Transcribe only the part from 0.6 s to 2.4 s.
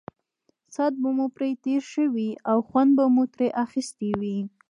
ساعت به مو پرې تېر شوی